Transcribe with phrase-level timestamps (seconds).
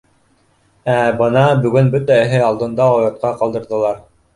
[0.93, 4.07] Ә бына бөгөн бөтәһе алдында ла оятҡа ҡалдырҙылар.